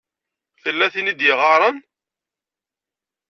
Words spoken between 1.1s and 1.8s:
i d-iɣaṛen.